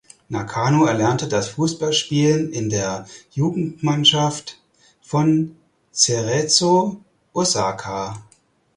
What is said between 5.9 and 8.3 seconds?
Cerezo Osaka.